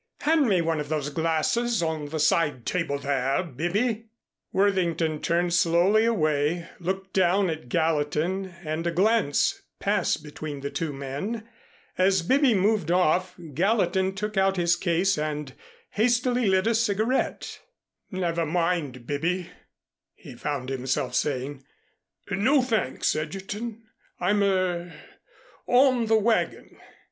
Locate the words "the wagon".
26.07-26.77